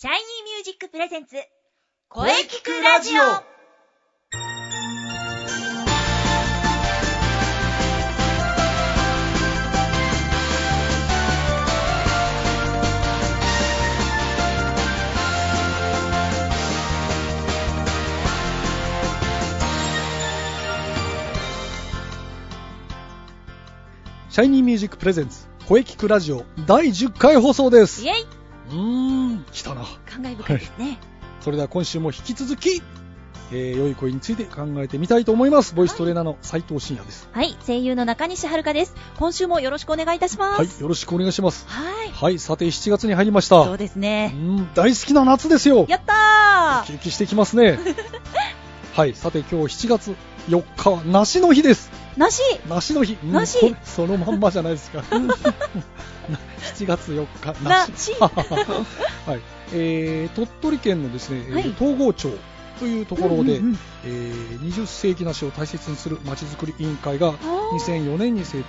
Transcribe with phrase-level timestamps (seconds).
[0.00, 1.34] Shiny Music presents
[2.08, 3.22] 声キクラジオ。
[24.30, 28.04] Shiny Music presents 声キクラジオ第10回放送です。
[28.04, 28.37] イェイ
[28.70, 29.44] うーん。
[29.52, 29.84] 来たな。
[30.06, 30.98] 感慨深いですね。
[31.40, 32.82] それでは今週も引き続き、
[33.50, 35.74] えー、良い声について考えてみたいと思います。
[35.74, 37.28] ボイストレーナーの斉藤真也です。
[37.32, 38.94] はい、声優の中西遥です。
[39.16, 40.58] 今週もよろしくお願いいたします。
[40.58, 40.80] はい。
[40.80, 41.66] よろしくお願いします。
[41.68, 42.10] はい。
[42.10, 42.38] はい。
[42.38, 43.64] さて7月に入りました。
[43.64, 44.28] そうですうね。
[44.28, 44.68] ん。
[44.74, 45.86] 大好きな夏ですよ。
[45.88, 47.78] やったウキウキしてきますね。
[48.94, 49.14] はい。
[49.14, 50.16] さて今日7月
[50.48, 51.90] 4日は梨の日です。
[51.94, 52.42] ー梨。
[52.68, 53.18] 梨の日。
[53.22, 55.00] うんそのまんまじゃないですか。
[55.08, 57.64] 7月4日。
[57.64, 58.12] 梨。
[58.20, 59.40] はい。
[59.72, 61.62] えー、鳥取県のですね、えーはい。
[61.78, 62.30] 東郷町
[62.78, 63.78] というところで、うんうんうん。
[64.04, 67.94] えー20世紀梨を大切にするまちづくり委員会があー。
[67.96, 68.64] 2004年に制定、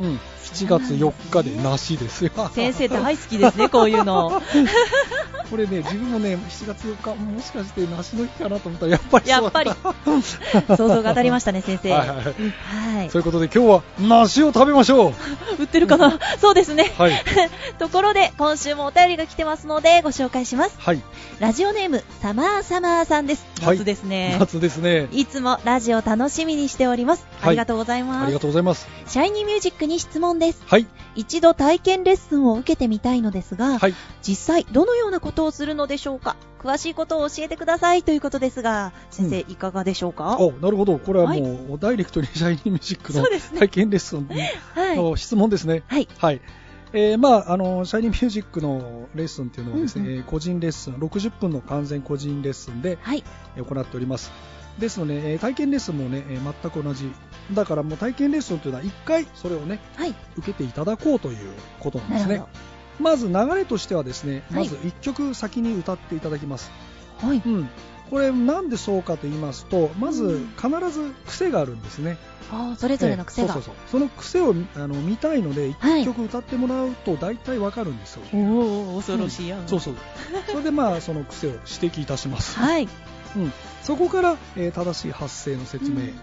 [0.00, 2.30] うん、7月4日で梨ですよ。
[2.54, 4.42] 先生大好きですね、こういうの。
[5.50, 9.70] これね自分もね7月4日もしかして梨の日かなと思ったらやっぱりそうやっぱり
[10.76, 11.92] 想像が当たりましたね、先生。
[11.92, 15.12] はいはいはいはいそういうことで今日は梨を食べましょう
[15.62, 16.18] 売ってるかな？
[16.40, 16.92] そうですね。
[16.98, 17.12] はい
[17.78, 20.76] ところで、今週もお便りが来てますので、ご紹介します。
[20.78, 21.02] はい
[21.38, 23.44] ラジオネーム、サマーサマーさんです。
[23.62, 24.36] はい夏ですね。
[24.38, 27.26] 夏ですねいつもラジオ楽しみにしております。
[27.40, 28.24] はいありがとうございます。
[28.24, 30.62] ありがとうございますシャイニーミュージックに質問です。
[30.66, 36.36] はい一度体験レッスンを受けてみたいのですが、はい実際どのようなことをするのでしょうか？
[36.62, 40.36] 詳しいことを教えてくださいということですが、先生、いかがでしょうか？
[40.38, 43.24] おなるほどこれはもう、はいダイレクトに シャイニーミュージックの
[43.58, 44.28] 体験レッスン
[44.74, 44.96] はい。
[44.96, 46.08] の質問ですねはい。
[46.18, 46.40] はい。
[46.92, 53.24] えーまあ、あの、シャイニーミュージックのレッスンっていうのはですね、うんうんえー個人レッスン、60分の完全個人レッスンではい。
[53.56, 54.30] えー行っております。
[54.78, 57.10] ですので、えー体験レッスンもね、えー全く同じ。
[57.52, 60.14] だからもう体験レッスンというのは1回それをね、はい。
[60.36, 61.36] 受けていただこうという
[61.80, 62.48] ことなんですねなるほ。
[63.00, 66.70] まず流れとしてはですね、はいまず1曲先に歌っていただきます。
[67.20, 67.28] ど。
[67.28, 67.42] はい。
[67.44, 67.68] うん。
[68.10, 72.18] これなんでそうかと言いますと、まずうん必ず癖があるんですね。
[72.52, 73.48] ああ、それぞれの癖が。
[73.48, 73.90] えーそうそうそう。
[73.90, 78.22] その癖をあの見たいので、はい1曲歌ってもらうと大体わかるんですよ。
[78.32, 79.66] おお、恐ろしいやん。
[79.66, 79.94] そうそう。
[80.48, 81.62] それでまあその癖を指
[81.96, 82.56] 摘いたします。
[82.58, 82.88] はい。
[83.36, 83.52] うん。
[83.82, 86.14] そこから、えー正しい発声の説明、うん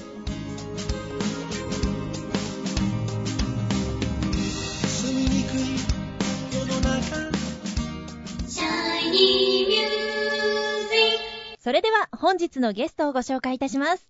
[11.61, 14.09] それでは本日のゲストをご紹介いたします。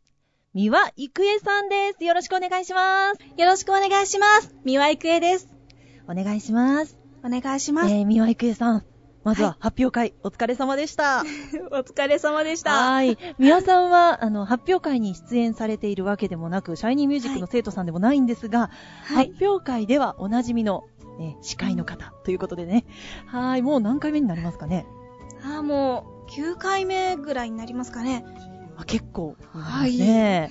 [0.54, 2.04] 三輪郁恵さんです。
[2.04, 3.40] よろしくお願いします。
[3.40, 4.54] よろしくお願いします。
[4.64, 5.48] 三輪郁恵です。
[6.08, 6.96] お願いします。
[7.24, 7.90] お願いします。
[7.92, 8.84] えー、三輪郁恵さん。
[9.24, 11.22] まずはは発表会、お疲れ様でした。
[11.72, 12.70] お疲れ様でした。
[12.70, 13.18] はい。
[13.38, 18.70] 三輪さんは、 あの、発表会に出演されているわけでもなく、シャイニーミュージックの生徒さんでもないんですが、
[19.04, 19.32] はい。
[19.32, 20.84] 発表会ではおなじみの
[21.20, 22.84] え司会の方ということでね。
[23.26, 24.86] はい、もう何回目になりますかね？
[25.44, 28.24] ああ、もう、9回目ぐらいになりますかね。
[28.76, 30.50] あ結構になりますね。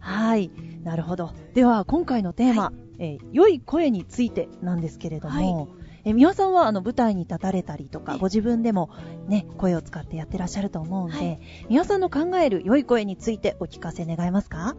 [0.00, 0.50] はい。
[0.84, 1.32] なるほど。
[1.54, 5.68] では、今回のテーマ、はえー良い声についてなんですけれども、
[6.06, 8.90] えー美輪さんはあの舞台に立たれたりとか、はいご自分でも
[9.28, 14.76] ね、声を使ってやってらっしゃると思うんで、はい美輪さんの考える良い声についてお聞かせ願えますか？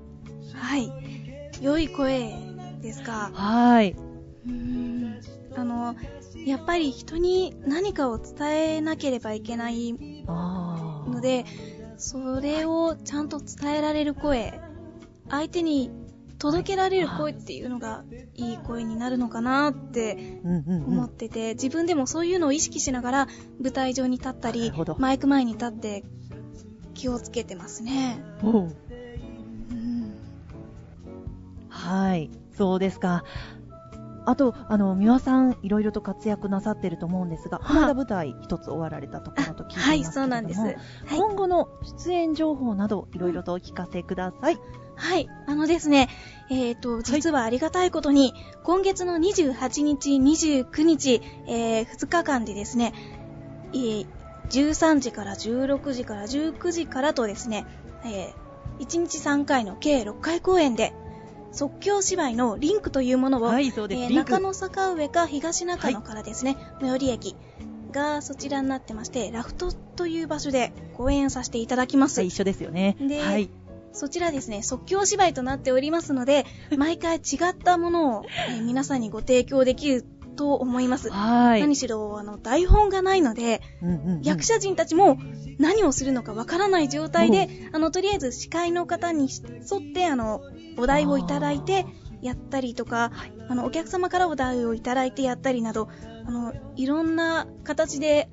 [0.55, 0.91] はい。
[1.61, 2.33] 良い声
[2.81, 3.29] ですか？
[3.33, 3.91] はい。
[3.91, 5.19] うーん。
[5.55, 5.95] あの、
[6.45, 9.93] やっぱり人に何かを伝えなければいけない
[10.27, 11.45] ので、
[11.97, 14.61] それをちゃんと伝えられる声、
[15.29, 15.89] 相手に
[16.39, 18.03] 届けられる声っていうのが
[18.35, 20.41] いい声になるのかなって。
[20.43, 23.27] 思ってて、自分でもそういうのを意識しながら
[23.61, 26.03] 舞台上に立ったりマイク前に立って
[26.93, 28.23] 気をつけてますね。
[28.43, 28.75] おう
[29.71, 30.13] うん
[31.69, 32.29] はい。
[32.57, 33.23] そうですか。
[34.25, 40.59] あと、あの、三輪さん、いろいろと活躍なさってると思うんですが、この間舞台一つ終わられたところと聞いていますけれども、はい、そうなんです。
[40.59, 40.77] はい。
[41.17, 44.57] 今後の出演情報など、いろいろとお聞かせください。
[44.97, 45.29] はい。
[45.45, 46.09] あのですね、
[46.49, 48.33] えっ、と、実はありがたいことに、
[48.63, 52.93] 今月の28日、29日、え2日間でですね、
[53.73, 54.07] えー
[54.49, 57.65] 13時から16時から19時からとですね、
[58.05, 58.33] え
[58.79, 60.93] 1日3回の計6回公演で、
[61.51, 63.67] 即興芝居のリンクというものを、はい。
[63.67, 67.35] えー中野坂上か東中野からですね、最寄り駅
[67.91, 72.19] がそちらになってまして、ラフトという場所で公演させていただきます。
[72.19, 72.95] はい、一緒ですよね。
[73.01, 73.49] ではい。
[73.97, 76.45] そちらですね、即興芝居となっておりますので、
[76.77, 80.05] 毎回違ったものを、えー皆さんにご提供できる
[80.35, 81.09] と思います。
[81.09, 81.61] はい。
[81.61, 85.17] 何しろ、あの、台本がないので、うんうんうん役者陣たちも
[85.57, 90.41] 何をするのかわからない状態で、あの、とりあえず司会の方に沿って、あの、
[90.77, 91.85] お題をいただいて、
[92.21, 93.11] やったりとか、
[93.47, 95.87] あの、お客様からお題をいただいてやったりなど、
[96.25, 98.29] あの、いろんな形で、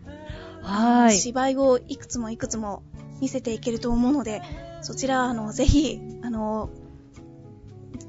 [0.63, 1.17] はい。
[1.17, 2.83] 芝居をいくつもいくつも
[3.21, 4.43] 見せていけると思うので、
[4.85, 6.71] そちら、あの、ぜひ、あの、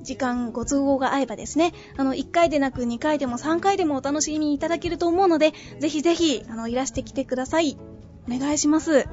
[0.03, 7.77] 時間ご都合が合えばですね、あの、1回でなく2回でも3回でもお楽しみいただけると思うので、ぜひぜひ、あの、いらしてきてください。
[8.31, 9.07] お願いします。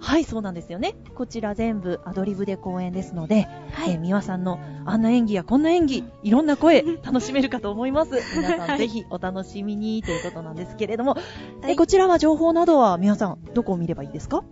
[0.00, 0.94] はい、そうなんですよね。
[1.16, 3.90] こちら全部アドリブで公演ですので、はい。
[3.90, 8.12] えー、美輪さんのあんな演技やこんな演技、いろんな声、 楽しめるかと思います。
[8.36, 14.44] 皆さはいんぜひお楽しみにということなんですけれども、はいえこちらは情報などは美輪さん、どこを見ればいいですか？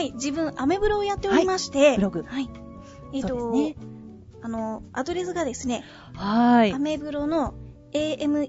[0.00, 2.22] はい、自分、アメブロをやっておりまして、ブログ。
[2.22, 2.48] はい。
[3.12, 3.76] えっ、そうと、ね。
[4.40, 6.78] あの、アドレスがですね、はいア。
[6.78, 7.52] メブロの
[7.92, 8.46] ameblo.jp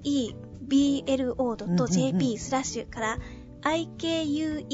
[2.38, 3.18] スラッシュから
[3.60, 4.64] ike-u-e-m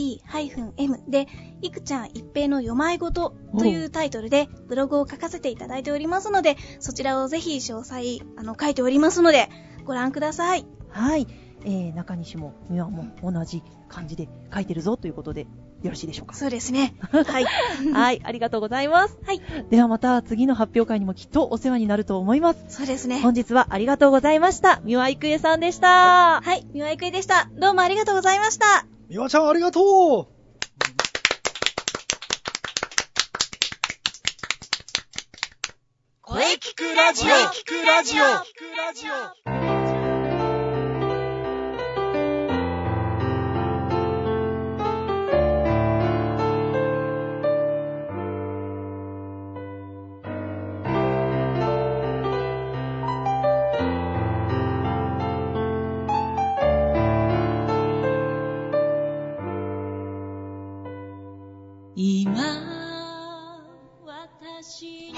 [1.09, 1.27] で、
[1.63, 9.49] いくちゃん一平の読まいごとというタイトルでブログを書かせていただいておりますので、そちらをぜひ詳細、あの、書いておりますので、
[9.85, 10.65] ご覧ください。
[10.91, 11.27] はい。
[11.65, 15.49] えー、中西も美輪も同じ感じで書いてるぞということで、
[15.83, 16.35] よろしいでしょうか？
[16.35, 16.95] そうですね。
[17.11, 17.45] はい。
[17.93, 19.17] はい、ありがとうございます。
[19.27, 19.41] はい。
[19.71, 22.65] ではまた次の発表会にもきっとお世話になると思います。
[22.69, 23.21] そうですね。
[23.21, 24.81] 本日はありがとうございました。
[24.85, 26.41] 三輪郁恵さんでした。
[26.43, 26.67] はい。
[26.73, 27.49] 三輪郁恵でした。
[27.53, 28.87] どうもありがとうございました。
[29.09, 30.39] みわちゃんありがとう
[36.23, 38.15] 声聞くラジオ聞くラジ
[39.55, 39.58] オ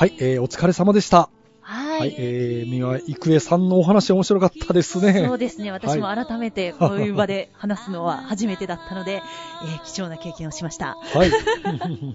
[0.01, 1.29] はい、えー、お疲れ様でした。
[1.61, 5.27] ははい、えー、三輪郁恵さんのお話面白かったですね。
[5.27, 5.71] そうですね。
[5.73, 9.21] 私も改めてこういう場で話すのは初めてだったので、
[9.63, 10.95] えー貴重な経験をしました。
[10.95, 11.31] はい。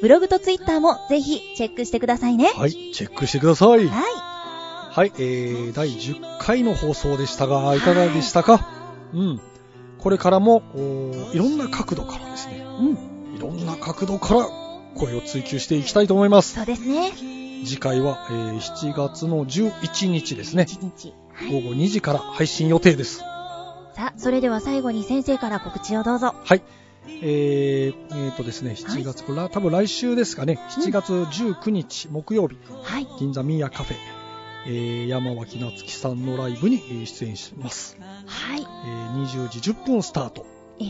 [0.00, 2.52] ブログとツイッターもぜひチェックしてくださいね。
[2.56, 3.86] はい、チェックしてください。
[3.86, 4.02] は
[4.92, 8.68] はい、えー、第10回の放送でしたが、いかがでしたか？
[9.12, 9.40] うん。
[9.98, 10.62] これからも、
[11.32, 13.34] いろんな角度からですねい。、うん。
[13.36, 14.46] いろんな角度から
[14.96, 16.54] 声を追求していきたいと思います。
[16.54, 17.12] そうですね。
[17.64, 20.66] 次回は、えー7月の11日ですね。
[20.68, 21.12] 一日。
[21.50, 23.18] 午後2時から配信予定です。
[23.18, 23.24] さ
[23.98, 26.34] あ、それでは最後に先生から告知をどうぞ。
[26.44, 26.62] はい。
[27.22, 33.06] えー、えーとですね、7月、これは多分来週ですかね、7月19日木曜日、はい。
[33.18, 33.96] 銀座ミーヤカフェ、
[34.66, 37.96] えー山脇夏樹さんのライブにえー出演します。
[38.26, 38.60] はい。
[38.60, 40.44] えー20時10分スタート。
[40.80, 40.84] え、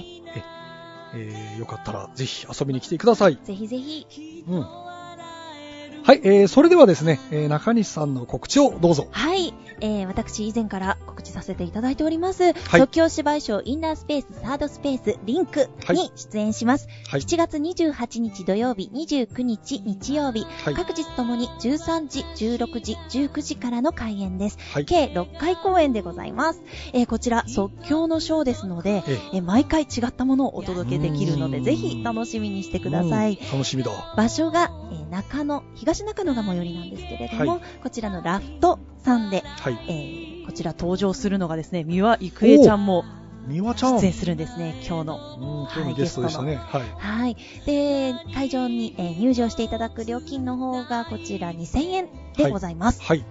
[1.14, 3.38] えーよかったらぜひ遊びに来てください。
[3.44, 4.44] ぜひぜひ。
[4.48, 4.60] うん。
[4.60, 9.06] はい、えーそれではですね、えー中西さんの告知をどうぞ。
[9.12, 9.54] はい。
[9.80, 16.88] えー、私以前から告知させていただいております、東京芝居賞インナースペースサードスペースリンクに出演します。
[17.08, 17.20] はい。
[17.20, 20.74] 7月28日土曜日、29日日曜日、はい。
[20.74, 24.58] 各日ともに13時、16時、19時からの開演です。
[24.72, 24.84] はい。
[24.84, 26.62] 計6回公演でございます。
[26.92, 33.38] えーこちら即興のショーですので、えーえー毎回違ったものをお届けできるので、うんぜひ楽しみにしてください。
[33.40, 33.90] うん楽しみだ。
[34.16, 39.78] 場所が、えー中野、東中野が最寄りなんですけれども、はいこちらのラフトさんで、はい。
[39.88, 43.04] えーこちら登場するのがですね、三輪郁恵ちゃんも
[43.76, 44.00] ちゃん。
[44.00, 45.36] 出演するんですね、今日の。
[45.38, 46.56] うん、今日のゲストでしたね。
[46.56, 46.82] はい。
[46.96, 47.36] はい。
[47.66, 53.02] で、会場に、えー入場していただく料金の方がこちら2000円でございます。
[53.02, 53.24] はい。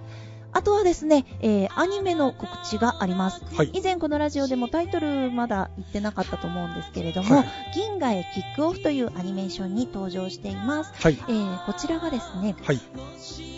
[0.58, 3.40] あとはですね、えーアニメの告知があります。
[3.54, 3.70] はい。
[3.72, 10.92] 以前このラジオでもタイトルまだ言ってなかったと思うんですけれども、はい銀河へキックオフというアニメーションに登場しています。
[11.00, 11.12] はい。
[11.28, 12.80] えーこちらがですね、はい。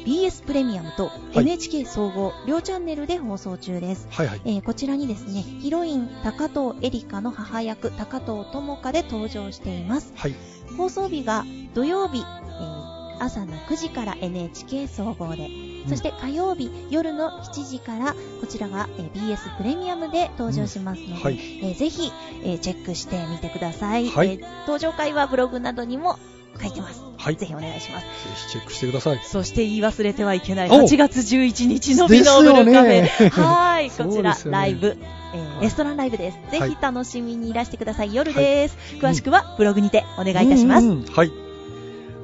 [0.05, 4.07] BS プレミアムとい NHK 総合両チャンネルで放送中です。
[4.11, 4.27] はい。
[4.27, 4.41] はい。
[4.45, 10.13] えーこちらにですね、ヒロイン高藤エリカの母役高藤智香で登場しています。
[10.17, 10.35] はい。
[10.77, 12.91] 放送日が土曜日、えー
[13.23, 15.47] 朝の9時から NHK 総合で、
[15.91, 21.35] そして火曜日夜の7時からこちらが、えー BS プレミアムで登場しますので、はい。
[21.63, 22.13] えーぜひ、
[22.45, 26.19] えーチェックしてみてください、はいえー登場回はブログなどにも
[26.61, 27.03] 書いてます。
[27.17, 27.37] はい。
[27.37, 28.05] ぜひお願いします。
[28.05, 29.21] ぜひチェックしてください。
[29.25, 33.03] そして言い忘れてはいけないお8月11日のビノーブルカフェ。
[33.03, 34.97] ねはい、こちら、ねライブ、
[35.35, 36.39] えーレストランライブです。
[36.51, 38.15] ぜはいひ楽しみにいらしてください。
[38.15, 38.77] 夜です。
[39.01, 40.87] 詳しくはブログにてお願いいたします。
[40.87, 41.50] うんうんはい。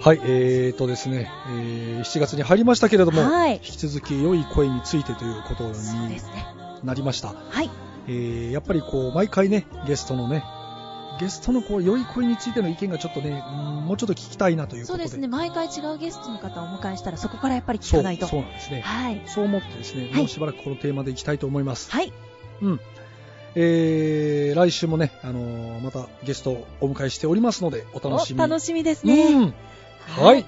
[0.00, 5.74] はい、えーとですね、えー7月に入りましたけれども、はい引き続き良い声についてということに。
[6.84, 7.28] なりました。
[7.50, 7.70] はい。
[8.06, 10.44] えーやっぱりこう、毎回ね、ゲストのね、
[11.18, 15.04] ゲストのこう良い声についての意見がちょっとね、うんもうちょっと聞きたいなということで。
[15.04, 15.28] そうですね。
[15.28, 18.26] 毎回違うゲストの方をお迎えしたら、そこからやっぱり聞かないと。
[18.26, 18.82] そうなんですね。
[18.82, 19.22] はい。
[19.26, 21.90] そう思ってですね、はいもうしばらくこのテーマでいきたいと思います。
[21.90, 22.12] はい。
[22.62, 22.80] うん。
[23.58, 29.24] えー、来週もね、あのーまたゲストをお迎えしておりますので、お楽しみ楽しみですね。
[29.32, 29.54] うん。
[30.06, 30.46] はい。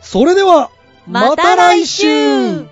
[0.00, 0.70] それでは、
[1.06, 2.66] また来週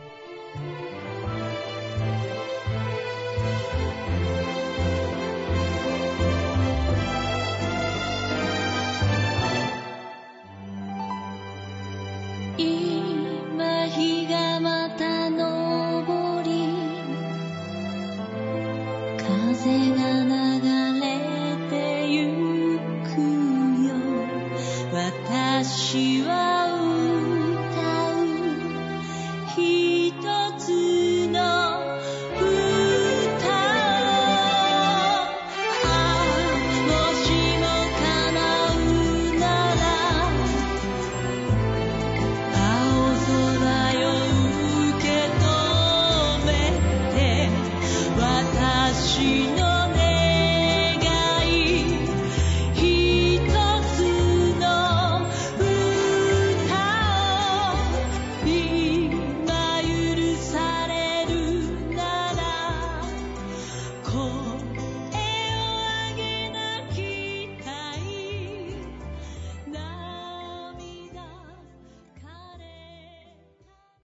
[49.19, 49.68] she knows.